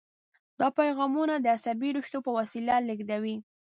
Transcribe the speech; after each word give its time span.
دا 0.59 0.67
پیغامونه 0.79 1.35
د 1.39 1.45
عصبي 1.55 1.89
رشتو 1.97 2.19
په 2.25 2.31
وسیله 2.37 2.75
لیږدوي. 2.87 3.35